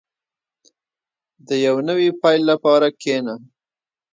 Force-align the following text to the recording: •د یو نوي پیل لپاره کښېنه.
•د 1.47 1.49
یو 1.65 1.75
نوي 1.87 2.09
پیل 2.21 2.41
لپاره 2.51 2.87
کښېنه. 2.99 3.35